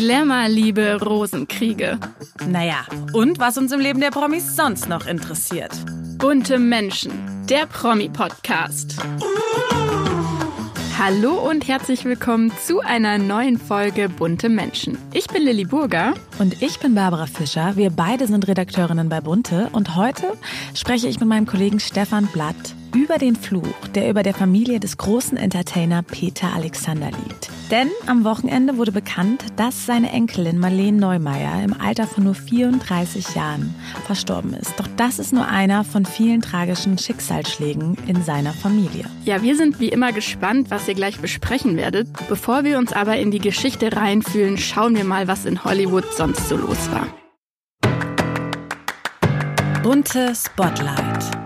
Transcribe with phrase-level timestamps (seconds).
[0.00, 1.98] Glamour-Liebe, Rosenkriege.
[2.48, 5.72] Naja, und was uns im Leben der Promis sonst noch interessiert.
[6.16, 7.12] Bunte Menschen,
[7.50, 8.96] der Promi-Podcast.
[10.98, 14.96] Hallo und herzlich willkommen zu einer neuen Folge Bunte Menschen.
[15.12, 16.14] Ich bin Lilly Burger.
[16.38, 17.76] Und ich bin Barbara Fischer.
[17.76, 19.68] Wir beide sind Redakteurinnen bei Bunte.
[19.72, 20.32] Und heute
[20.74, 24.96] spreche ich mit meinem Kollegen Stefan Blatt über den Fluch, der über der Familie des
[24.96, 27.50] großen Entertainer Peter Alexander liegt.
[27.70, 33.34] Denn am Wochenende wurde bekannt, dass seine Enkelin Marlene Neumeier im Alter von nur 34
[33.34, 33.74] Jahren
[34.06, 34.74] verstorben ist.
[34.78, 39.04] Doch das ist nur einer von vielen tragischen Schicksalsschlägen in seiner Familie.
[39.24, 42.08] Ja, wir sind wie immer gespannt, was ihr gleich besprechen werdet.
[42.28, 46.48] Bevor wir uns aber in die Geschichte reinfühlen, schauen wir mal, was in Hollywood sonst
[46.48, 47.06] so los war.
[49.82, 51.39] Bunte Spotlight.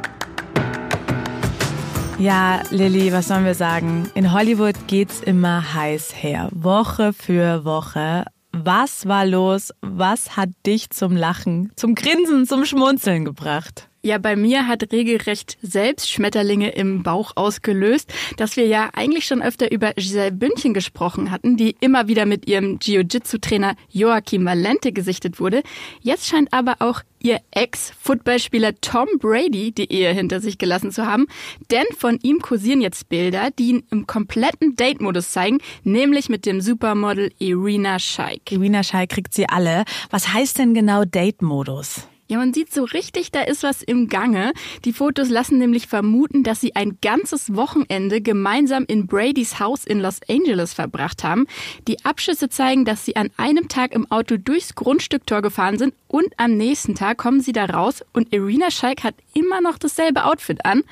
[2.18, 4.08] Ja, Lilly, was sollen wir sagen?
[4.14, 6.48] In Hollywood geht's immer heiß her.
[6.52, 8.24] Woche für Woche.
[8.52, 9.72] Was war los?
[9.80, 13.88] Was hat dich zum Lachen, zum Grinsen, zum Schmunzeln gebracht?
[14.04, 19.40] Ja, bei mir hat regelrecht selbst Schmetterlinge im Bauch ausgelöst, dass wir ja eigentlich schon
[19.40, 25.40] öfter über Giselle Bündchen gesprochen hatten, die immer wieder mit ihrem Jiu-Jitsu-Trainer Joachim Valente gesichtet
[25.40, 25.62] wurde.
[26.02, 31.26] Jetzt scheint aber auch ihr Ex-Footballspieler Tom Brady die Ehe hinter sich gelassen zu haben,
[31.70, 36.60] denn von ihm kursieren jetzt Bilder, die ihn im kompletten Date-Modus zeigen, nämlich mit dem
[36.60, 38.52] Supermodel Irina Shayk.
[38.52, 39.84] Irina Shayk kriegt sie alle.
[40.10, 42.06] Was heißt denn genau Date-Modus?
[42.26, 44.54] Ja, man sieht so richtig, da ist was im Gange.
[44.86, 50.00] Die Fotos lassen nämlich vermuten, dass sie ein ganzes Wochenende gemeinsam in Bradys Haus in
[50.00, 51.46] Los Angeles verbracht haben.
[51.86, 56.28] Die Abschüsse zeigen, dass sie an einem Tag im Auto durchs Grundstücktor gefahren sind und
[56.38, 60.64] am nächsten Tag kommen sie da raus und Irina Shayk hat immer noch dasselbe Outfit
[60.64, 60.82] an.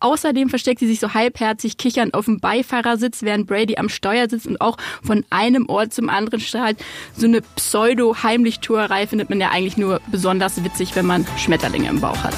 [0.00, 4.46] Außerdem versteckt sie sich so halbherzig kichernd auf dem Beifahrersitz, während Brady am Steuer sitzt
[4.46, 6.78] und auch von einem Ort zum anderen strahlt.
[7.16, 12.00] So eine Pseudo-Heimlichtuerei findet man ja eigentlich nur besonders witzig witzig, wenn man Schmetterlinge im
[12.00, 12.34] Bauch hat.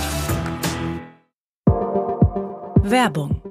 [2.82, 3.42] Werbung.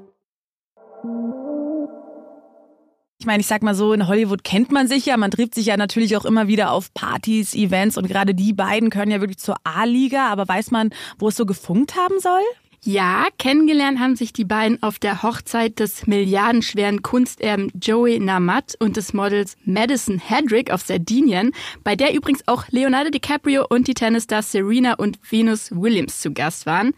[3.20, 5.68] Ich meine, ich sag mal so, in Hollywood kennt man sich ja, man trifft sich
[5.68, 9.40] ja natürlich auch immer wieder auf Partys, Events und gerade die beiden können ja wirklich
[9.40, 10.90] zur A-Liga, aber weiß man,
[11.20, 12.42] wo es so gefunkt haben soll?
[12.82, 18.96] Ja, kennengelernt haben sich die beiden auf der Hochzeit des milliardenschweren Kunsterben Joey Namath und
[18.96, 21.52] des Models Madison Hedrick auf Sardinien,
[21.84, 26.66] bei der übrigens auch Leonardo DiCaprio und die Tennisstars Serena und Venus Williams zu Gast
[26.66, 26.94] waren.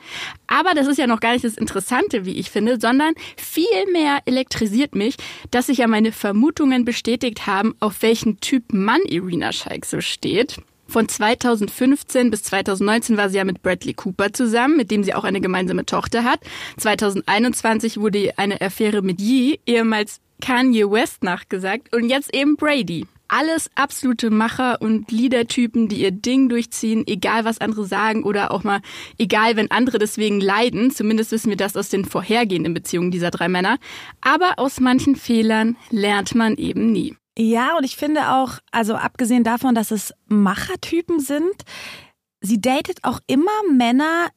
[0.45, 4.93] Aber das ist ja noch gar nicht das Interessante, wie ich finde, sondern vielmehr elektrisiert
[4.93, 5.15] mich,
[5.49, 10.57] dass sich ja meine Vermutungen bestätigt haben, auf welchen Typ Mann Irina Shayk so steht.
[10.91, 15.23] Von 2015 bis 2019 war sie ja mit Bradley Cooper zusammen, mit dem sie auch
[15.23, 16.41] eine gemeinsame Tochter hat.
[16.79, 23.07] 2021 wurde eine Affäre mit Yee, ehemals Kanye West, nachgesagt und jetzt eben Brady.
[23.29, 28.65] Alles absolute Macher und Leadertypen, die ihr Ding durchziehen, egal was andere sagen oder auch
[28.65, 28.81] mal
[29.17, 30.91] egal, wenn andere deswegen leiden.
[30.91, 33.77] Zumindest wissen wir das aus den vorhergehenden Beziehungen dieser drei Männer.
[34.19, 37.15] Aber aus manchen Fehlern lernt man eben nie.
[37.37, 41.53] Ja, und ich finde auch, also abgesehen davon, dass es Machertypen sind,
[42.41, 44.29] sie datet auch immer Männer,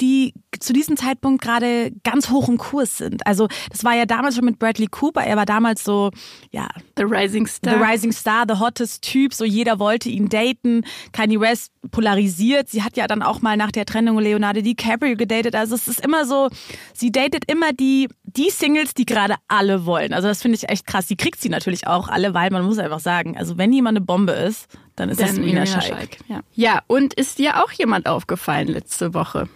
[0.00, 3.26] die zu diesem Zeitpunkt gerade ganz hoch im Kurs sind.
[3.26, 5.22] Also das war ja damals schon mit Bradley Cooper.
[5.22, 6.10] Er war damals so,
[6.50, 9.34] ja, The Rising Star, The Rising Star, the hottest Typ.
[9.34, 10.84] So jeder wollte ihn daten.
[11.12, 12.68] Kanye West polarisiert.
[12.68, 15.54] Sie hat ja dann auch mal nach der Trennung Leonardo DiCaprio gedatet.
[15.54, 16.48] Also es ist immer so,
[16.92, 20.12] sie datet immer die die Singles, die gerade alle wollen.
[20.12, 21.06] Also das finde ich echt krass.
[21.06, 24.04] Die kriegt sie natürlich auch alle, weil man muss einfach sagen, also wenn jemand eine
[24.04, 24.66] Bombe ist,
[24.96, 26.18] dann ist dann das Nina Scheik.
[26.28, 26.40] Ja.
[26.54, 29.48] ja, und ist dir auch jemand aufgefallen letzte Woche?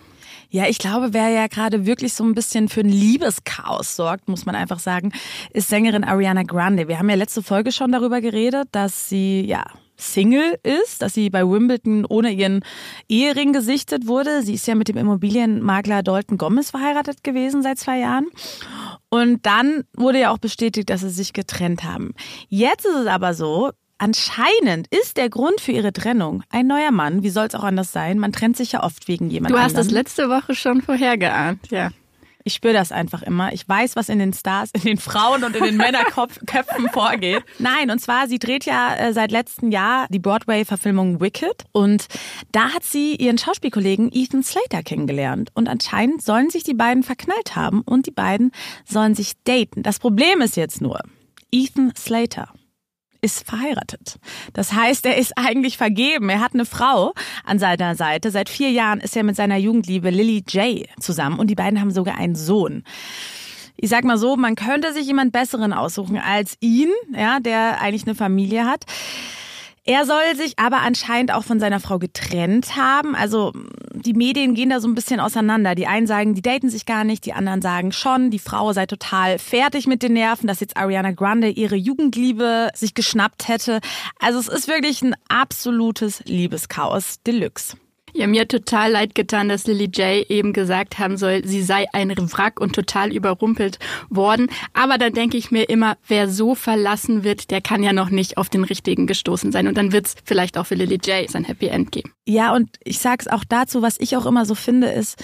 [0.52, 4.44] Ja, ich glaube, wer ja gerade wirklich so ein bisschen für ein Liebeschaos sorgt, muss
[4.44, 5.10] man einfach sagen,
[5.54, 6.88] ist Sängerin Ariana Grande.
[6.88, 9.64] Wir haben ja letzte Folge schon darüber geredet, dass sie ja
[9.96, 12.62] Single ist, dass sie bei Wimbledon ohne ihren
[13.08, 14.42] Ehering gesichtet wurde.
[14.42, 18.26] Sie ist ja mit dem Immobilienmakler Dalton Gomez verheiratet gewesen seit zwei Jahren.
[19.08, 22.12] Und dann wurde ja auch bestätigt, dass sie sich getrennt haben.
[22.48, 23.70] Jetzt ist es aber so,
[24.02, 27.22] Anscheinend ist der Grund für ihre Trennung ein neuer Mann.
[27.22, 28.18] Wie soll es auch anders sein?
[28.18, 29.56] Man trennt sich ja oft wegen jemandem.
[29.56, 29.86] Du hast anderen.
[29.86, 31.90] das letzte Woche schon vorhergeahnt, ja.
[32.42, 33.52] Ich spüre das einfach immer.
[33.52, 37.44] Ich weiß, was in den Stars, in den Frauen und in den Männerköpfen vorgeht.
[37.60, 41.62] Nein, und zwar, sie dreht ja äh, seit letztem Jahr die Broadway-Verfilmung Wicked.
[41.70, 42.08] Und
[42.50, 45.50] da hat sie ihren Schauspielkollegen Ethan Slater kennengelernt.
[45.54, 48.50] Und anscheinend sollen sich die beiden verknallt haben und die beiden
[48.84, 49.84] sollen sich daten.
[49.84, 50.98] Das Problem ist jetzt nur,
[51.52, 52.52] Ethan Slater
[53.22, 54.18] ist verheiratet.
[54.52, 56.28] Das heißt, er ist eigentlich vergeben.
[56.28, 57.12] Er hat eine Frau
[57.44, 58.30] an seiner Seite.
[58.30, 61.92] Seit vier Jahren ist er mit seiner Jugendliebe Lily J zusammen und die beiden haben
[61.92, 62.82] sogar einen Sohn.
[63.76, 68.04] Ich sag mal so, man könnte sich jemand besseren aussuchen als ihn, ja, der eigentlich
[68.04, 68.84] eine Familie hat.
[69.84, 73.16] Er soll sich aber anscheinend auch von seiner Frau getrennt haben.
[73.16, 73.52] Also
[73.92, 75.74] die Medien gehen da so ein bisschen auseinander.
[75.74, 78.86] Die einen sagen, die daten sich gar nicht, die anderen sagen schon, die Frau sei
[78.86, 83.80] total fertig mit den Nerven, dass jetzt Ariana Grande ihre Jugendliebe sich geschnappt hätte.
[84.20, 87.76] Also es ist wirklich ein absolutes Liebeschaos Deluxe.
[88.14, 92.10] Ja, mir total leid getan, dass Lily J eben gesagt haben soll, sie sei ein
[92.10, 93.78] Wrack und total überrumpelt
[94.10, 94.48] worden.
[94.74, 98.36] Aber dann denke ich mir immer, wer so verlassen wird, der kann ja noch nicht
[98.36, 99.66] auf den richtigen gestoßen sein.
[99.66, 102.12] Und dann wird es vielleicht auch für Lily J sein Happy End geben.
[102.26, 105.22] Ja, und ich sag's auch dazu, was ich auch immer so finde, ist,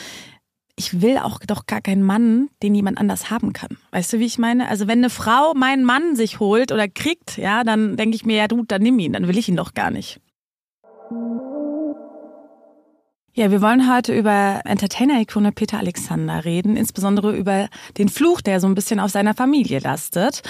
[0.78, 3.76] ich will auch doch gar keinen Mann, den jemand anders haben kann.
[3.90, 4.68] Weißt du, wie ich meine?
[4.68, 8.36] Also wenn eine Frau meinen Mann sich holt oder kriegt, ja, dann denke ich mir,
[8.36, 10.20] ja, du, dann nimm ihn, dann will ich ihn doch gar nicht.
[13.38, 18.66] Ja, wir wollen heute über Entertainer-Ikone Peter Alexander reden, insbesondere über den Fluch, der so
[18.66, 20.42] ein bisschen auf seiner Familie lastet,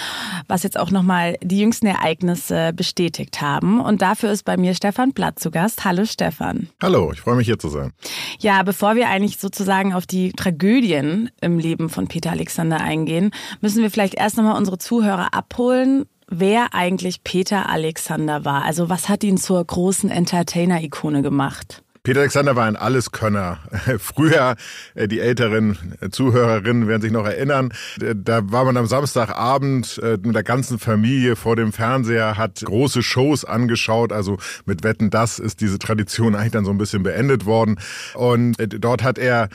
[0.47, 3.79] was jetzt auch nochmal die jüngsten Ereignisse bestätigt haben.
[3.79, 5.85] Und dafür ist bei mir Stefan Blatt zu Gast.
[5.85, 6.67] Hallo Stefan.
[6.81, 7.93] Hallo, ich freue mich hier zu sein.
[8.39, 13.29] Ja, bevor wir eigentlich sozusagen auf die Tragödien im Leben von Peter Alexander eingehen,
[13.61, 18.63] müssen wir vielleicht erst nochmal unsere Zuhörer abholen wer eigentlich Peter Alexander war.
[18.63, 21.81] Also was hat ihn zur großen Entertainer-Ikone gemacht?
[22.03, 23.59] Peter Alexander war ein Alleskönner.
[23.99, 24.55] Früher,
[24.95, 25.77] äh, die älteren
[26.11, 30.79] Zuhörerinnen werden sich noch erinnern, äh, da war man am Samstagabend äh, mit der ganzen
[30.79, 34.13] Familie vor dem Fernseher, hat große Shows angeschaut.
[34.13, 37.79] Also mit Wetten, das ist diese Tradition eigentlich dann so ein bisschen beendet worden.
[38.13, 39.49] Und dort hat er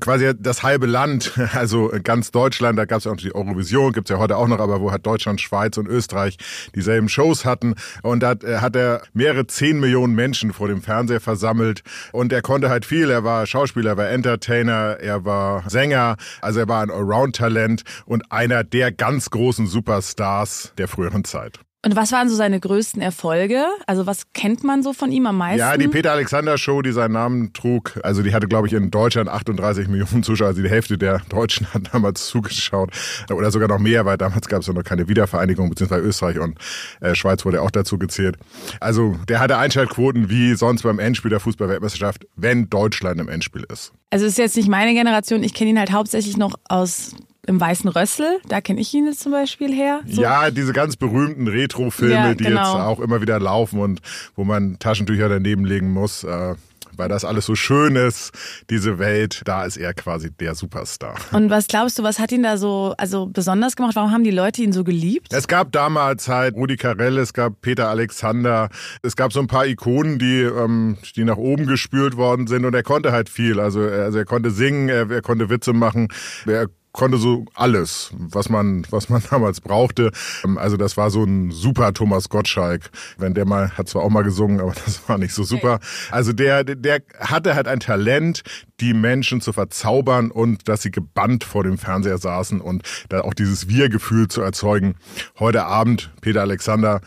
[0.00, 4.18] quasi das halbe Land, also ganz Deutschland, da gab es auch die Eurovision, gibt's ja
[4.18, 6.38] heute auch noch, aber wo hat Deutschland, Schweiz und Österreich
[6.74, 7.74] dieselben Shows hatten.
[8.02, 11.81] Und da hat er mehrere zehn Millionen Menschen vor dem Fernseher versammelt
[12.12, 13.10] und er konnte halt viel.
[13.10, 16.16] Er war Schauspieler, er war Entertainer, er war Sänger.
[16.40, 21.60] Also er war ein Allround-Talent und einer der ganz großen Superstars der früheren Zeit.
[21.84, 23.64] Und was waren so seine größten Erfolge?
[23.88, 25.58] Also was kennt man so von ihm am meisten?
[25.58, 27.98] Ja, die Peter Alexander Show, die seinen Namen trug.
[28.04, 30.46] Also die hatte, glaube ich, in Deutschland 38 Millionen Zuschauer.
[30.46, 32.90] Also die Hälfte der Deutschen hat damals zugeschaut.
[33.32, 36.56] Oder sogar noch mehr, weil damals gab es ja noch keine Wiedervereinigung, beziehungsweise Österreich und
[37.00, 38.36] äh, Schweiz wurde auch dazu gezählt.
[38.78, 43.92] Also der hatte Einschaltquoten wie sonst beim Endspiel der Fußballweltmeisterschaft, wenn Deutschland im Endspiel ist.
[44.10, 45.42] Also es ist jetzt nicht meine Generation.
[45.42, 47.16] Ich kenne ihn halt hauptsächlich noch aus
[47.46, 50.00] im Weißen Rössel, da kenne ich ihn jetzt zum Beispiel her.
[50.06, 50.22] So.
[50.22, 52.60] Ja, diese ganz berühmten Retro-Filme, ja, die genau.
[52.60, 54.00] jetzt auch immer wieder laufen und
[54.36, 56.24] wo man Taschentücher daneben legen muss.
[56.24, 56.54] Äh,
[56.96, 58.32] weil das alles so schön ist,
[58.70, 61.14] diese Welt, da ist er quasi der Superstar.
[61.32, 63.96] Und was glaubst du, was hat ihn da so also besonders gemacht?
[63.96, 65.32] Warum haben die Leute ihn so geliebt?
[65.32, 68.68] Es gab damals halt Rudi Carell, es gab Peter Alexander,
[69.02, 72.74] es gab so ein paar Ikonen, die, ähm, die nach oben gespült worden sind und
[72.74, 73.58] er konnte halt viel.
[73.58, 76.08] Also, also er konnte singen, er, er konnte Witze machen,
[76.46, 80.12] er konnte so alles, was man, was man damals brauchte.
[80.44, 82.90] Ähm, also das war so ein super Thomas Gottschalk.
[83.18, 85.80] Wenn der mal, hat zwar auch mal gesungen, aber das war nicht so super.
[86.10, 88.42] Also der, der hatte halt ein Talent,
[88.80, 93.34] die Menschen zu verzaubern und dass sie gebannt vor dem Fernseher saßen und da auch
[93.34, 94.94] dieses Wir-Gefühl zu erzeugen.
[95.38, 97.00] Heute Abend, Peter Alexander,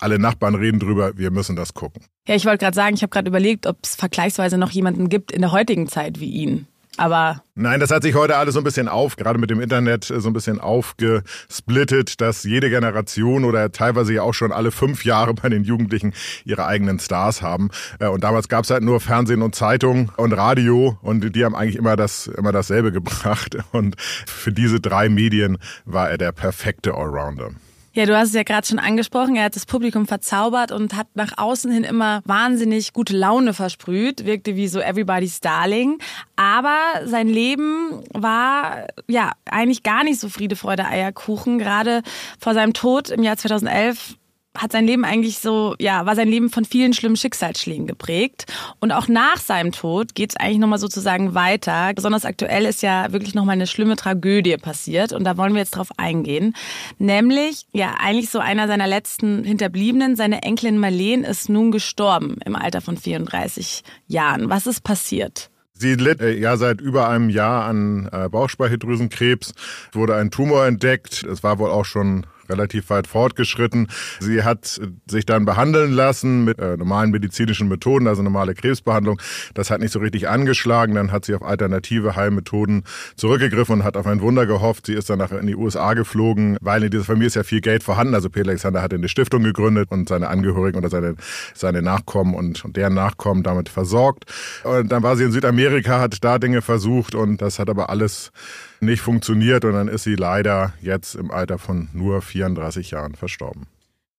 [0.00, 2.02] alle Nachbarn reden drüber, wir müssen das gucken.
[2.26, 5.30] Ja, ich wollte gerade sagen, ich habe gerade überlegt, ob es vergleichsweise noch jemanden gibt
[5.30, 6.66] in der heutigen Zeit wie ihn.
[6.96, 10.10] Aber Nein, das hat sich heute alles so ein bisschen auf, gerade mit dem Internet
[10.10, 15.06] äh, so ein bisschen aufgesplittet, dass jede Generation oder teilweise ja auch schon alle fünf
[15.06, 16.12] Jahre bei den Jugendlichen
[16.44, 17.70] ihre eigenen Stars haben.
[17.98, 21.76] Äh, und damals gab's halt nur Fernsehen und Zeitung und Radio und die haben eigentlich
[21.76, 23.56] immer das immer dasselbe gebracht.
[23.72, 25.56] Und für diese drei Medien
[25.86, 27.52] war er der perfekte Allrounder.
[27.96, 29.36] Ja, du hast es ja gerade schon angesprochen.
[29.36, 34.26] Er hat das Publikum verzaubert und hat nach außen hin immer wahnsinnig gute Laune versprüht,
[34.26, 35.96] wirkte wie so Everybody's Darling.
[36.36, 36.76] Aber
[37.06, 41.56] sein Leben war ja eigentlich gar nicht so Friede, Freude, Eierkuchen.
[41.56, 42.02] Gerade
[42.38, 44.16] vor seinem Tod im Jahr 2011
[44.58, 48.46] hat sein Leben eigentlich so, ja, war sein Leben von vielen schlimmen Schicksalsschlägen geprägt.
[48.80, 51.92] Und auch nach seinem Tod geht es eigentlich nochmal sozusagen weiter.
[51.94, 55.12] Besonders aktuell ist ja wirklich nochmal eine schlimme Tragödie passiert.
[55.12, 56.54] Und da wollen wir jetzt drauf eingehen.
[56.98, 62.56] Nämlich, ja, eigentlich so einer seiner letzten Hinterbliebenen, seine Enkelin Marlene, ist nun gestorben im
[62.56, 64.48] Alter von 34 Jahren.
[64.50, 65.50] Was ist passiert?
[65.78, 69.52] Sie litt äh, ja seit über einem Jahr an äh, Bauchspeicheldrüsenkrebs,
[69.92, 71.22] wurde ein Tumor entdeckt.
[71.22, 73.88] Es war wohl auch schon relativ weit fortgeschritten.
[74.20, 79.20] Sie hat sich dann behandeln lassen mit äh, normalen medizinischen Methoden, also normale Krebsbehandlung.
[79.54, 80.94] Das hat nicht so richtig angeschlagen.
[80.94, 82.84] Dann hat sie auf alternative Heilmethoden
[83.16, 84.86] zurückgegriffen und hat auf ein Wunder gehofft.
[84.86, 87.60] Sie ist dann nachher in die USA geflogen, weil in dieser Familie ist ja viel
[87.60, 88.14] Geld vorhanden.
[88.14, 91.16] Also Peter Alexander hat eine Stiftung gegründet und seine Angehörigen oder seine,
[91.54, 94.24] seine Nachkommen und, und deren Nachkommen damit versorgt.
[94.64, 98.30] Und dann war sie in Südamerika, hat da Dinge versucht und das hat aber alles
[98.80, 103.66] nicht funktioniert und dann ist sie leider jetzt im Alter von nur 34 Jahren verstorben.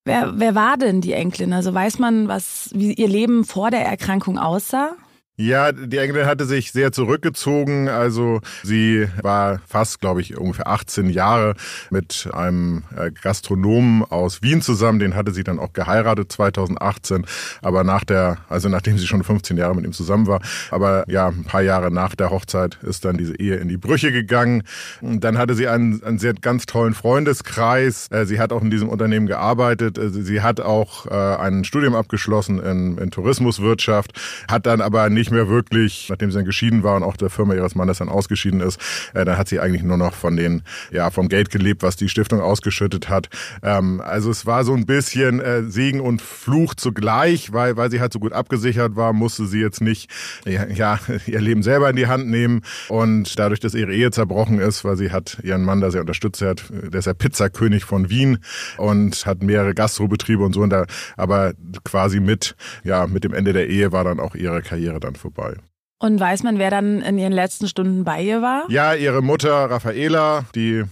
[0.06, 1.52] Wer, wer war denn die Enkelin?
[1.52, 4.96] Also weiß man, was, wie ihr Leben vor der Erkrankung aussah?
[5.40, 7.90] Ja, die Enkelin hatte sich sehr zurückgezogen.
[7.90, 11.54] Also sie war fast, glaube ich, ungefähr 18 Jahre
[11.92, 14.98] mit einem äh, Gastronomen aus Wien zusammen.
[14.98, 17.28] Den hatte sie dann auch geheiratet 2018.
[17.62, 20.42] Aber nach der, also nachdem sie schon 15 Jahre mit ihm zusammen war.
[20.72, 24.12] Aber ja, ein paar Jahre nach der Hochzeit ist dann diese Ehe in die Brüche
[24.12, 24.64] gegangen.
[25.02, 28.08] Dann hatte sie einen, einen sehr ganz tollen Freundeskreis.
[28.10, 30.00] Äh, sie hat auch in diesem Unternehmen gearbeitet.
[30.00, 34.14] Äh, sie hat auch ein Studium abgeschlossen in, in Tourismuswirtschaft,
[34.48, 37.30] hat dann aber nicht nicht mehr wirklich, nachdem sie dann geschieden war und auch der
[37.30, 38.80] Firma ihres Mannes dann ausgeschieden ist,
[39.14, 42.08] äh, dann hat sie eigentlich nur noch von den, ja, vom Geld gelebt, was die
[42.08, 43.30] Stiftung ausgeschüttet hat.
[43.62, 48.00] Ähm, also es war so ein bisschen äh, Segen und Fluch zugleich, weil, weil sie
[48.00, 50.10] halt so gut abgesichert war, musste sie jetzt nicht,
[50.46, 54.60] ja, ja, ihr Leben selber in die Hand nehmen und dadurch, dass ihre Ehe zerbrochen
[54.60, 58.10] ist, weil sie hat ihren Mann da sehr unterstützt, hat, der ist ja Pizzakönig von
[58.10, 58.40] Wien
[58.78, 60.86] und hat mehrere Gastrobetriebe und so und da,
[61.18, 61.54] aber
[61.84, 62.56] quasi mit,
[62.86, 65.56] ja, mit dem Ende der Ehe war dann auch ihre Karriere dann vorbei.
[66.00, 68.66] Und weiß man, wer dann in ihren letzten Stunden bei ihr war?
[68.70, 70.84] Ja, ihre Mutter Raffaela, die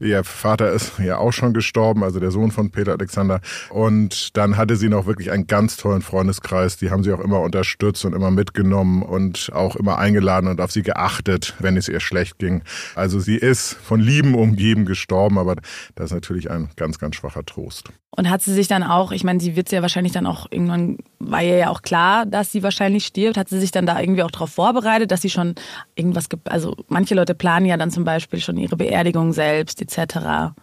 [0.00, 3.40] Ihr Vater ist ja auch schon gestorben, also der Sohn von Peter Alexander.
[3.68, 6.78] Und dann hatte sie noch wirklich einen ganz tollen Freundeskreis.
[6.78, 10.72] Die haben sie auch immer unterstützt und immer mitgenommen und auch immer eingeladen und auf
[10.72, 12.62] sie geachtet, wenn es ihr schlecht ging.
[12.94, 15.56] Also sie ist von Lieben umgeben gestorben, aber
[15.94, 17.90] das ist natürlich ein ganz, ganz schwacher Trost.
[18.16, 20.98] Und hat sie sich dann auch, ich meine, sie wird ja wahrscheinlich dann auch irgendwann,
[21.20, 24.24] war ihr ja auch klar, dass sie wahrscheinlich stirbt, hat sie sich dann da irgendwie
[24.24, 25.54] auch darauf vorbereitet, dass sie schon
[25.94, 26.50] irgendwas gibt.
[26.50, 30.54] Also manche Leute planen ja dann zum Beispiel schon ihre Beerdigung selbst etc.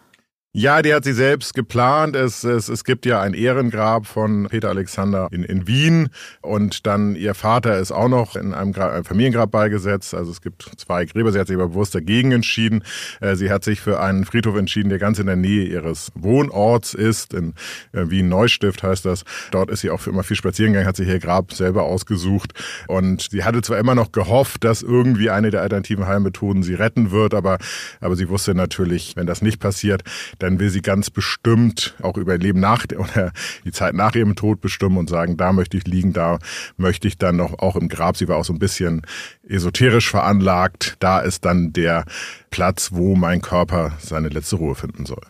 [0.60, 2.16] Ja, die hat sie selbst geplant.
[2.16, 6.10] Es, es, es gibt ja ein Ehrengrab von Peter Alexander in, in Wien
[6.42, 10.16] und dann ihr Vater ist auch noch in einem, Grab, einem Familiengrab beigesetzt.
[10.16, 11.32] Also es gibt zwei Gräber.
[11.32, 12.84] Sie hat sich aber bewusst dagegen entschieden.
[13.22, 16.96] Äh, sie hat sich für einen Friedhof entschieden, der ganz in der Nähe ihres Wohnorts
[16.96, 17.36] ist.
[17.36, 17.54] In
[17.92, 19.26] äh, Wien Neustift heißt das.
[19.52, 22.54] Dort ist sie auch für immer viel spazieren gegangen, hat sich ihr Grab selber ausgesucht.
[22.88, 27.12] Und sie hatte zwar immer noch gehofft, dass irgendwie eine der alternativen Heilmethoden sie retten
[27.12, 27.60] wird, aber,
[28.02, 30.02] aber sie wusste natürlich, wenn das nicht passiert,
[30.48, 33.34] dann will sie ganz bestimmt auch über ihr Leben nach oder
[33.66, 36.39] die Zeit nach ihrem Tod bestimmen und sagen, da möchte ich liegen, da
[36.77, 38.16] möchte ich dann noch auch im Grab.
[38.16, 39.01] Sie war auch so ein bisschen
[39.48, 40.96] esoterisch veranlagt.
[41.00, 42.06] Da ist dann der
[42.50, 45.22] Platz, wo mein Körper seine letzte Ruhe finden soll.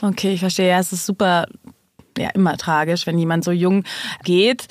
[0.00, 0.70] Okay, ich verstehe.
[0.70, 1.46] Ja, es ist super
[2.18, 3.84] ja immer tragisch, wenn jemand so jung
[4.24, 4.66] geht.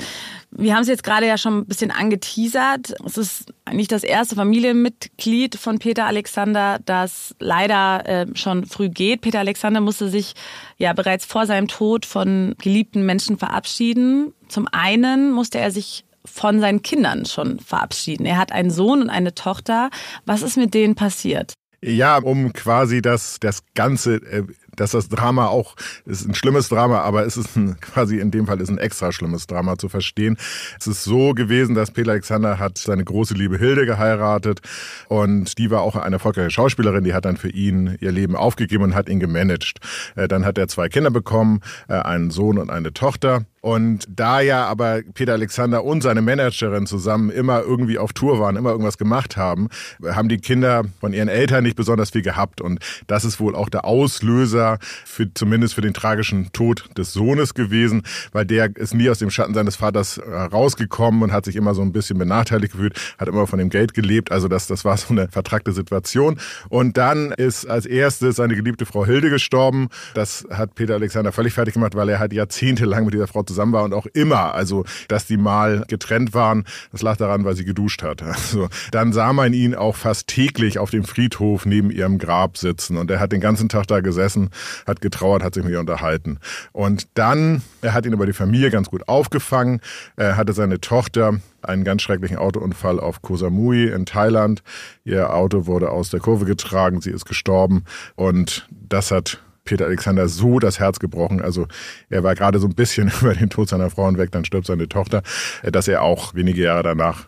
[0.58, 2.96] Wir haben es jetzt gerade ja schon ein bisschen angeteasert.
[3.06, 9.22] Es ist nicht das erste Familienmitglied von Peter Alexander, das leider äh, schon früh geht.
[9.22, 10.34] Peter Alexander musste sich
[10.78, 14.34] ja bereits vor seinem Tod von geliebten Menschen verabschieden.
[14.48, 18.26] Zum einen musste er sich von seinen Kindern schon verabschieden.
[18.26, 19.90] Er hat einen Sohn und eine Tochter.
[20.26, 21.54] Was ist mit denen passiert?
[21.84, 24.44] Ja, um quasi das, das Ganze äh,
[24.76, 28.48] dass das Drama auch ist ein schlimmes Drama, aber es ist ein, quasi in dem
[28.48, 30.38] Fall ist ein extra schlimmes Drama zu verstehen.
[30.80, 34.62] Es ist so gewesen, dass Peter Alexander hat seine große Liebe Hilde geheiratet
[35.08, 38.84] und die war auch eine erfolgreiche Schauspielerin, die hat dann für ihn ihr Leben aufgegeben
[38.84, 39.80] und hat ihn gemanagt.
[40.16, 43.46] Äh, dann hat er zwei Kinder bekommen, äh, einen Sohn und eine Tochter.
[43.66, 48.58] Und da ja aber Peter Alexander und seine Managerin zusammen immer irgendwie auf Tour waren,
[48.58, 49.70] immer irgendwas gemacht haben,
[50.06, 52.62] haben die Kinder von ihren Eltern nicht besonders viel gehabt.
[52.62, 57.56] Und das ist wohl auch der Auslöser für, zumindest für den tragischen Tod des Sohnes
[57.56, 58.04] gewesen,
[58.34, 61.74] weil der ist nie aus dem Schatten seines Vaters äh, rausgekommen und hat sich immer
[61.74, 64.32] so ein bisschen benachteiligt gefühlt, hat immer von dem Geld gelebt.
[64.32, 66.40] Also das, das war so eine vertragte Situation.
[66.70, 69.88] Und dann ist als erstes seine geliebte Frau Hilde gestorben.
[70.14, 73.55] Das hat Peter Alexander völlig fertig gemacht, weil er halt jahrzehntelang mit dieser Frau zusammen
[73.56, 74.54] zusammen war und auch immer.
[74.54, 78.24] Also, dass die mal getrennt waren, das lag daran, weil sie geduscht hat.
[78.36, 82.98] Also, dann sah man ihn auch fast täglich auf dem Friedhof neben ihrem Grab sitzen
[82.98, 84.50] und er hat den ganzen Tag da gesessen,
[84.86, 86.40] hat getrauert, hat sich mit ihr unterhalten.
[86.74, 89.80] Und dann, er hat ihn über die Familie ganz gut aufgefangen.
[90.18, 94.64] Er hatte seine Tochter einen ganz schrecklichen Autounfall auf Koh Samui in Thailand.
[95.06, 97.86] Ihr Auto wurde aus der Kurve getragen, sie ist gestorben
[98.16, 101.42] und das hat Peter Alexander so das Herz gebrochen.
[101.42, 101.68] Also
[102.10, 104.88] er war gerade so ein bisschen über den Tod seiner Frau hinweg, dann stirbt seine
[104.88, 105.24] Tochter,
[105.64, 107.28] äh, dass er auch wenige Jahre danach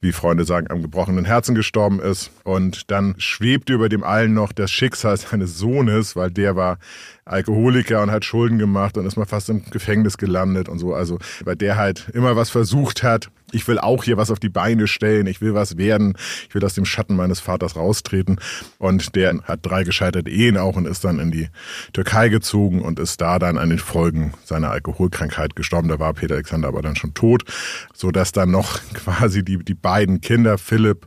[0.00, 2.30] wie Freunde sagen, am gebrochenen Herzen gestorben ist.
[2.44, 6.78] Und dann schwebte über dem allen noch das Schicksal seines Sohnes, weil der war
[7.24, 10.94] Alkoholiker und hat Schulden gemacht und ist mal fast im Gefängnis gelandet und so.
[10.94, 13.30] Also, weil der halt immer was versucht hat.
[13.52, 15.26] Ich will auch hier was auf die Beine stellen.
[15.26, 16.14] Ich will was werden.
[16.48, 18.40] Ich will aus dem Schatten meines Vaters raustreten.
[18.78, 21.48] Und der hat drei gescheiterte Ehen auch und ist dann in die
[21.92, 25.88] Türkei gezogen und ist da dann an den Folgen seiner Alkoholkrankheit gestorben.
[25.88, 27.44] Da war Peter Alexander aber dann schon tot,
[27.94, 31.06] so dass dann noch quasi die, die beiden Kinder, Philipp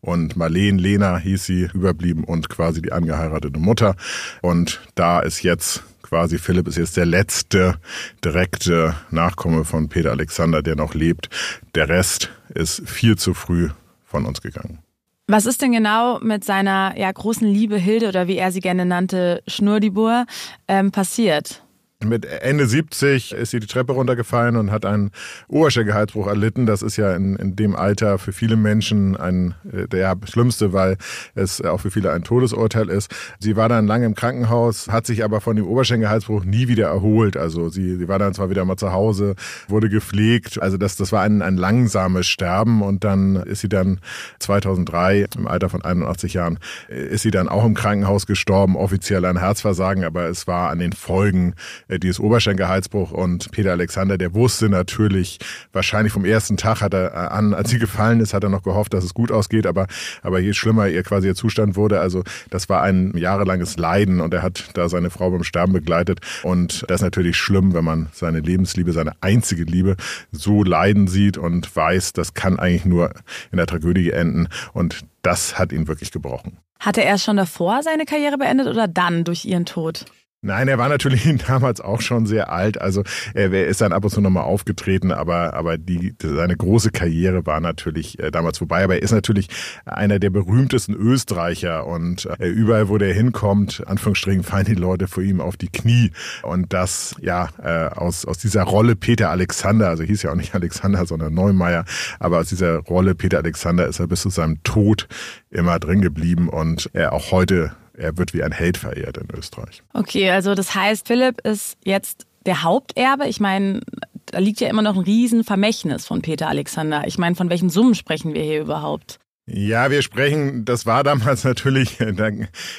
[0.00, 3.96] und Marleen, Lena hieß sie, überblieben und quasi die angeheiratete Mutter.
[4.42, 7.76] Und da ist jetzt quasi Philipp ist jetzt der letzte
[8.24, 11.28] direkte Nachkomme von Peter Alexander, der noch lebt.
[11.74, 13.68] Der Rest ist viel zu früh
[14.04, 14.78] von uns gegangen.
[15.26, 18.86] Was ist denn genau mit seiner ja, großen Liebe Hilde oder wie er sie gerne
[18.86, 20.24] nannte, Schnurdibur,
[20.66, 21.62] ähm, passiert?
[22.04, 25.10] Mit Ende 70 ist sie die Treppe runtergefallen und hat einen
[25.48, 26.64] Oberschenkelhalsbruch erlitten.
[26.64, 30.96] Das ist ja in, in dem Alter für viele Menschen ein äh, der schlimmste, weil
[31.34, 33.12] es auch für viele ein Todesurteil ist.
[33.40, 37.36] Sie war dann lange im Krankenhaus, hat sich aber von dem Oberschenkelhalsbruch nie wieder erholt.
[37.36, 39.34] Also sie, sie war dann zwar wieder mal zu Hause,
[39.66, 40.62] wurde gepflegt.
[40.62, 43.98] Also das, das war ein, ein langsames Sterben und dann ist sie dann
[44.38, 49.36] 2003 im Alter von 81 Jahren ist sie dann auch im Krankenhaus gestorben, offiziell an
[49.36, 51.54] Herzversagen, aber es war an den Folgen
[51.87, 55.38] äh, dieses Oberschenkelhalsbruch und Peter Alexander, der wusste natürlich,
[55.72, 58.62] wahrscheinlich vom ersten Tag hat er äh, an, als sie gefallen ist, hat er noch
[58.62, 59.86] gehofft, dass es gut ausgeht, aber,
[60.22, 64.34] aber je schlimmer ihr quasi ihr Zustand wurde, also das war ein jahrelanges Leiden und
[64.34, 68.08] er hat da seine Frau beim Sterben begleitet und das ist natürlich schlimm, wenn man
[68.12, 69.96] seine Lebensliebe, seine einzige Liebe
[70.30, 73.12] so leiden sieht und weiß, das kann eigentlich nur
[73.50, 76.58] in der Tragödie enden und das hat ihn wirklich gebrochen.
[76.80, 80.04] Hatte er schon davor seine Karriere beendet oder dann durch ihren Tod?
[80.40, 82.80] Nein, er war natürlich damals auch schon sehr alt.
[82.80, 83.02] Also
[83.34, 87.58] er ist dann ab und zu nochmal aufgetreten, aber, aber die, seine große Karriere war
[87.60, 88.84] natürlich äh, damals vorbei.
[88.84, 89.48] Aber er ist natürlich
[89.84, 95.24] einer der berühmtesten Österreicher und äh, überall, wo der hinkommt, Anführungsstrichen, fallen die Leute vor
[95.24, 96.12] ihm auf die Knie.
[96.42, 100.54] Und das, ja, äh, aus, aus dieser Rolle Peter Alexander, also hieß ja auch nicht
[100.58, 101.84] Alexander, sondern Neumeier,
[102.20, 105.08] aber aus dieser Rolle Peter Alexander ist er bis zu seinem Tod
[105.50, 109.82] immer drin geblieben und er auch heute er wird wie ein Held verehrt in Österreich.
[109.92, 113.26] Okay, also das heißt, Philipp ist jetzt der Haupterbe.
[113.26, 113.80] Ich meine,
[114.26, 117.06] da liegt ja immer noch ein Riesenvermächtnis von Peter Alexander.
[117.06, 119.18] Ich meine, von welchen Summen sprechen wir hier überhaupt?
[119.50, 122.30] Ja, wir sprechen, das war damals natürlich, da,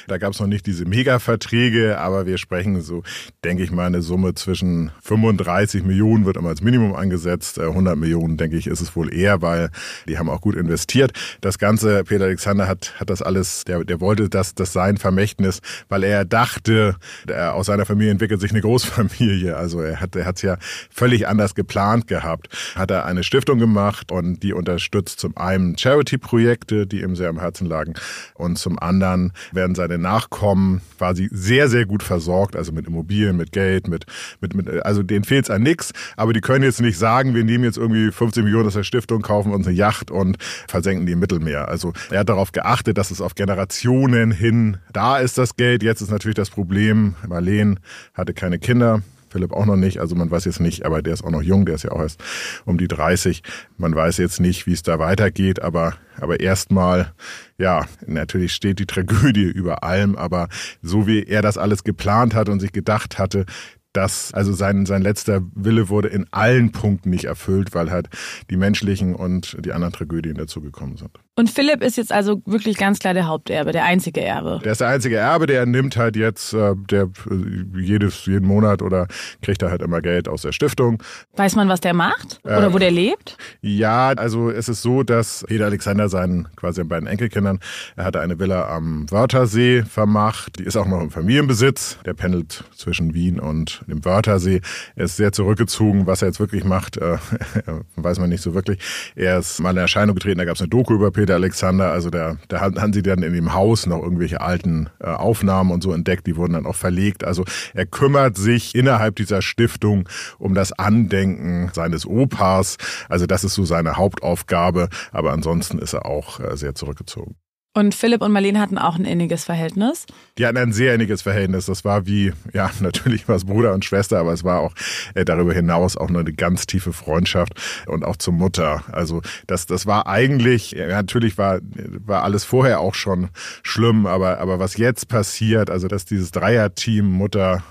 [0.06, 3.02] da gab es noch nicht diese Mega-Verträge, aber wir sprechen so,
[3.42, 7.96] denke ich mal, eine Summe zwischen 35 Millionen wird immer als Minimum angesetzt, 100 äh,
[7.96, 9.70] Millionen, denke ich, ist es wohl eher, weil
[10.06, 11.12] die haben auch gut investiert.
[11.40, 15.60] Das Ganze, Peter Alexander hat, hat das alles, der, der wollte das, das sein Vermächtnis,
[15.88, 19.56] weil er dachte, er, aus seiner Familie entwickelt sich eine Großfamilie.
[19.56, 20.56] Also er hat, er hat's ja
[20.88, 22.48] völlig anders geplant gehabt.
[22.76, 27.28] Hat er eine Stiftung gemacht und die unterstützt zum einen Charity-Projekt, Projekte, die ihm sehr
[27.28, 27.94] am Herzen lagen.
[28.34, 33.52] Und zum anderen werden seine Nachkommen quasi sehr, sehr gut versorgt, also mit Immobilien, mit
[33.52, 34.06] Geld, mit,
[34.40, 37.44] mit, mit also denen fehlt es an nichts, aber die können jetzt nicht sagen, wir
[37.44, 40.36] nehmen jetzt irgendwie 15 Millionen aus der Stiftung, kaufen uns eine Yacht und
[40.68, 41.68] versenken die im Mittelmeer.
[41.68, 45.82] Also er hat darauf geachtet, dass es auf Generationen hin da ist, das Geld.
[45.82, 47.80] Jetzt ist natürlich das Problem, Marleen
[48.14, 49.98] hatte keine Kinder, Philipp auch noch nicht.
[49.98, 52.00] Also man weiß jetzt nicht, aber der ist auch noch jung, der ist ja auch
[52.00, 52.22] erst
[52.64, 53.42] um die 30.
[53.78, 57.12] Man weiß jetzt nicht, wie es da weitergeht, aber, aber erstmal,
[57.58, 60.48] ja, natürlich steht die Tragödie über allem, aber
[60.82, 63.46] so wie er das alles geplant hat und sich gedacht hatte,
[63.92, 68.08] dass also sein, sein letzter Wille wurde in allen Punkten nicht erfüllt, weil halt
[68.48, 71.18] die menschlichen und die anderen Tragödien dazugekommen sind.
[71.36, 74.60] Und Philipp ist jetzt also wirklich ganz klar der Haupterbe, der einzige Erbe.
[74.62, 78.82] Der ist der einzige Erbe, der nimmt halt jetzt, äh, der äh, jedes, jeden Monat
[78.82, 79.06] oder
[79.40, 81.02] kriegt er halt immer Geld aus der Stiftung.
[81.36, 82.40] Weiß man, was der macht?
[82.44, 83.38] Oder äh, wo der lebt?
[83.62, 87.60] Ja, also es ist so, dass Peter Alexander seinen quasi beiden Enkelkindern,
[87.96, 90.58] er hatte eine Villa am Wörthersee vermacht.
[90.58, 91.98] Die ist auch noch im Familienbesitz.
[92.04, 94.60] Der pendelt zwischen Wien und dem Wörthersee.
[94.94, 96.06] Er ist sehr zurückgezogen.
[96.06, 97.16] Was er jetzt wirklich macht, äh,
[97.96, 98.78] weiß man nicht so wirklich.
[99.14, 101.92] Er ist mal in Erscheinung getreten, da gab es eine Doku über Peter der Alexander,
[101.92, 105.80] also da, da haben sie dann in dem Haus noch irgendwelche alten äh, Aufnahmen und
[105.80, 107.22] so entdeckt, die wurden dann auch verlegt.
[107.22, 112.78] Also er kümmert sich innerhalb dieser Stiftung um das Andenken seines Opas.
[113.08, 117.36] Also das ist so seine Hauptaufgabe, aber ansonsten ist er auch äh, sehr zurückgezogen.
[117.72, 120.06] Und Philipp und Marlene hatten auch ein inniges Verhältnis?
[120.38, 121.66] Die hatten ein sehr inniges Verhältnis.
[121.66, 124.74] Das war wie, ja, natürlich war es Bruder und Schwester, aber es war auch
[125.14, 127.52] äh, darüber hinaus auch nur eine ganz tiefe Freundschaft
[127.86, 128.82] und auch zur Mutter.
[128.90, 133.28] Also das, das war eigentlich, ja, natürlich war, war alles vorher auch schon
[133.62, 137.62] schlimm, aber, aber was jetzt passiert, also dass dieses Dreierteam Mutter,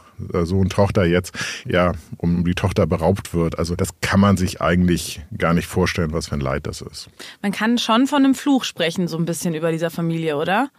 [0.44, 1.34] Sohn, Tochter jetzt
[1.66, 3.58] ja um die Tochter beraubt wird.
[3.58, 7.10] Also das kann man sich eigentlich gar nicht vorstellen, was für ein Leid das ist.
[7.42, 10.70] Man kann schon von einem Fluch sprechen, so ein bisschen über dieser Familie, oder?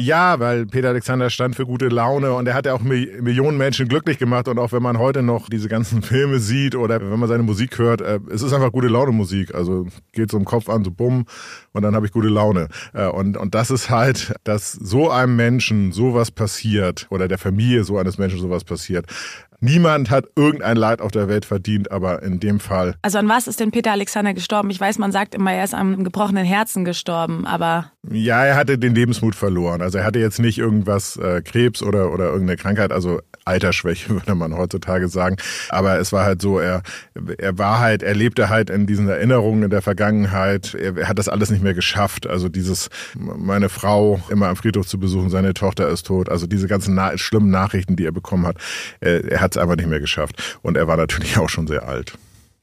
[0.00, 3.88] Ja, weil Peter Alexander stand für gute Laune und er hat ja auch Millionen Menschen
[3.88, 7.28] glücklich gemacht und auch wenn man heute noch diese ganzen Filme sieht oder wenn man
[7.28, 9.56] seine Musik hört, äh, es ist einfach gute Laune Musik.
[9.56, 11.26] Also geht so im Kopf an, so bumm
[11.72, 12.68] und dann habe ich gute Laune.
[12.94, 17.82] Äh, und, und das ist halt, dass so einem Menschen sowas passiert oder der Familie
[17.82, 19.06] so eines Menschen sowas passiert,
[19.60, 22.94] Niemand hat irgendein Leid auf der Welt verdient, aber in dem Fall.
[23.02, 24.70] Also an was ist denn Peter Alexander gestorben?
[24.70, 27.90] Ich weiß, man sagt immer, er ist am gebrochenen Herzen gestorben, aber.
[28.08, 29.82] Ja, er hatte den Lebensmut verloren.
[29.82, 34.34] Also er hatte jetzt nicht irgendwas äh, Krebs oder, oder irgendeine Krankheit, also Altersschwäche würde
[34.34, 35.36] man heutzutage sagen.
[35.70, 36.82] Aber es war halt so, er,
[37.38, 40.74] er war halt, er lebte halt in diesen Erinnerungen in der Vergangenheit.
[40.74, 42.28] Er, er hat das alles nicht mehr geschafft.
[42.28, 46.28] Also dieses, meine Frau immer am Friedhof zu besuchen, seine Tochter ist tot.
[46.28, 48.58] Also diese ganzen na schlimmen Nachrichten, die er bekommen hat,
[49.00, 50.58] äh, er hat es einfach nicht mehr geschafft.
[50.62, 52.14] Und er war natürlich auch schon sehr alt.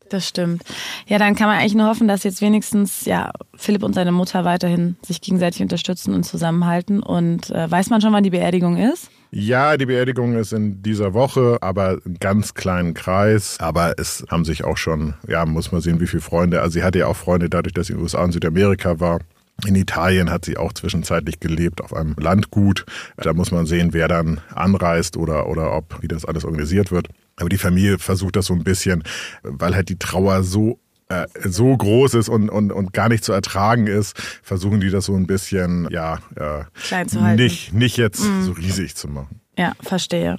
[0.09, 0.63] Das stimmt.
[1.07, 4.45] Ja, dann kann man eigentlich nur hoffen, dass jetzt wenigstens ja Philipp und seine Mutter
[4.45, 7.01] weiterhin sich gegenseitig unterstützen und zusammenhalten.
[7.01, 9.09] Und äh, weiß man schon, wann die Beerdigung ist?
[9.31, 13.57] Ja, die Beerdigung ist in dieser Woche, aber einen ganz kleinen Kreis.
[13.59, 16.61] Aber es haben sich auch schon, ja, muss man sehen, wie viele Freunde.
[16.61, 19.19] Also sie hatte ja auch Freunde dadurch, dass sie in den USA und Südamerika war.
[19.65, 22.85] In Italien hat sie auch zwischenzeitlich gelebt auf einem Landgut.
[23.17, 27.07] Da muss man sehen, wer dann anreist oder, oder ob, wie das alles organisiert wird.
[27.37, 29.03] Aber die Familie versucht das so ein bisschen,
[29.43, 33.31] weil halt die Trauer so äh, so groß ist und, und, und gar nicht zu
[33.31, 37.43] ertragen ist, versuchen die das so ein bisschen, ja, äh, Klein zu halten.
[37.43, 38.41] nicht, nicht jetzt mm.
[38.41, 39.39] so riesig zu machen.
[39.55, 40.37] Ja, verstehe.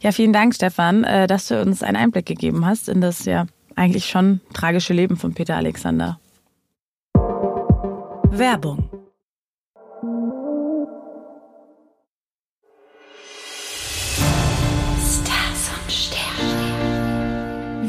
[0.00, 3.46] Ja, vielen Dank, Stefan, äh, dass du uns einen Einblick gegeben hast in das ja
[3.74, 6.18] eigentlich schon tragische Leben von Peter Alexander.
[8.30, 8.90] Werbung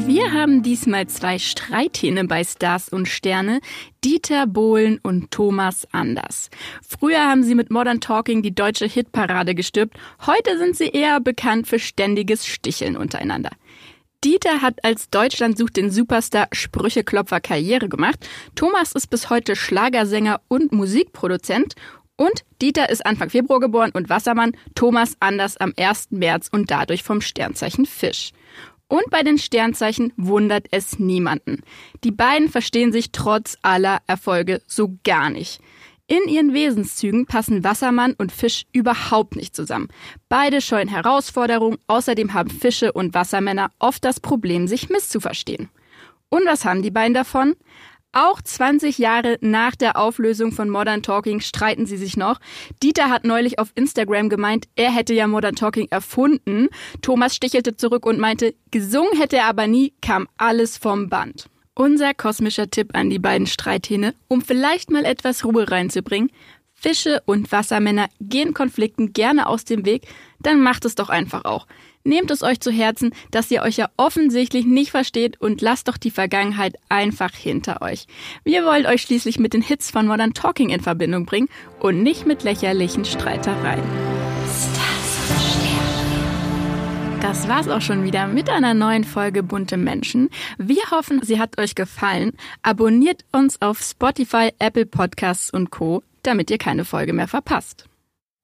[0.06, 3.60] Wir haben diesmal zwei Streithähne bei Stars und Sterne,
[4.04, 6.50] Dieter Bohlen und Thomas Anders.
[6.82, 11.66] Früher haben sie mit Modern Talking die deutsche Hitparade gestürbt, heute sind sie eher bekannt
[11.66, 13.50] für ständiges Sticheln untereinander.
[14.24, 18.28] Dieter hat als Deutschland sucht den Superstar Sprücheklopfer Karriere gemacht.
[18.56, 21.76] Thomas ist bis heute Schlagersänger und Musikproduzent.
[22.16, 26.08] Und Dieter ist Anfang Februar geboren und Wassermann, Thomas Anders am 1.
[26.10, 28.32] März und dadurch vom Sternzeichen Fisch.
[28.88, 31.62] Und bei den Sternzeichen wundert es niemanden.
[32.02, 35.60] Die beiden verstehen sich trotz aller Erfolge so gar nicht.
[36.10, 39.88] In ihren Wesenszügen passen Wassermann und Fisch überhaupt nicht zusammen.
[40.30, 45.68] Beide scheuen Herausforderungen, außerdem haben Fische und Wassermänner oft das Problem, sich misszuverstehen.
[46.30, 47.56] Und was haben die beiden davon?
[48.12, 52.40] Auch 20 Jahre nach der Auflösung von Modern Talking streiten sie sich noch.
[52.82, 56.68] Dieter hat neulich auf Instagram gemeint, er hätte ja Modern Talking erfunden.
[57.02, 61.50] Thomas stichelte zurück und meinte, gesungen hätte er aber nie, kam alles vom Band.
[61.78, 66.28] Unser kosmischer Tipp an die beiden Streithähne, um vielleicht mal etwas Ruhe reinzubringen.
[66.74, 70.02] Fische und Wassermänner gehen Konflikten gerne aus dem Weg,
[70.40, 71.68] dann macht es doch einfach auch.
[72.02, 75.98] Nehmt es euch zu Herzen, dass ihr euch ja offensichtlich nicht versteht und lasst doch
[75.98, 78.08] die Vergangenheit einfach hinter euch.
[78.42, 82.26] Wir wollen euch schließlich mit den Hits von Modern Talking in Verbindung bringen und nicht
[82.26, 83.84] mit lächerlichen Streitereien.
[87.20, 90.30] Das war's auch schon wieder mit einer neuen Folge Bunte Menschen.
[90.56, 92.32] Wir hoffen, sie hat euch gefallen.
[92.62, 97.88] Abonniert uns auf Spotify, Apple Podcasts und Co., damit ihr keine Folge mehr verpasst.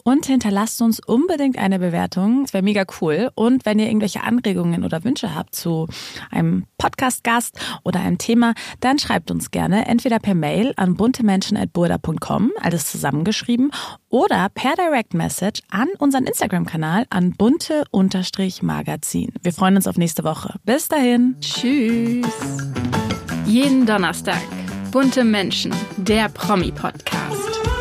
[0.06, 2.42] Und hinterlasst uns unbedingt eine Bewertung.
[2.42, 3.30] Das wäre mega cool.
[3.34, 5.88] Und wenn ihr irgendwelche Anregungen oder Wünsche habt zu
[6.30, 12.90] einem Podcast-Gast oder einem Thema, dann schreibt uns gerne entweder per Mail an buntemenschen.burda.com, alles
[12.90, 13.70] zusammengeschrieben,
[14.10, 19.32] oder per Direct Message an unseren Instagram-Kanal an bunte-magazin.
[19.42, 20.56] Wir freuen uns auf nächste Woche.
[20.64, 21.36] Bis dahin.
[21.40, 22.26] Tschüss.
[23.46, 24.42] Jeden Donnerstag.
[24.90, 27.73] Bunte Menschen, der Promi-Podcast.